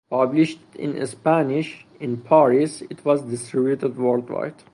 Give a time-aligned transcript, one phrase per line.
[0.09, 4.55] Published in Spanish in Paris, it was distributed worldwide.